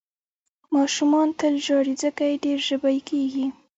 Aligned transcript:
ماشومان 0.75 1.27
تل 1.39 1.53
ژاړي، 1.65 1.93
ځکه 2.03 2.23
یې 2.29 2.35
ډېر 2.45 2.59
ژبۍ 2.67 2.97
کېږي. 3.09 3.45